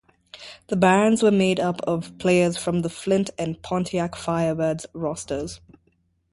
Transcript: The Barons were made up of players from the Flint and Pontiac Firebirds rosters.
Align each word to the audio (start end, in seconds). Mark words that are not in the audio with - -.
The 0.69 0.75
Barons 0.75 1.21
were 1.21 1.29
made 1.29 1.59
up 1.59 1.79
of 1.83 2.17
players 2.17 2.57
from 2.57 2.81
the 2.81 2.89
Flint 2.89 3.29
and 3.37 3.61
Pontiac 3.61 4.15
Firebirds 4.15 4.87
rosters. 4.93 5.61